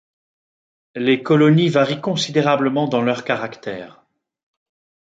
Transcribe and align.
Les 0.95 1.21
colonies 1.21 1.69
varient 1.69 2.01
considérablement 2.01 2.87
dans 2.87 3.03
leur 3.03 3.23
caractère. 3.23 4.03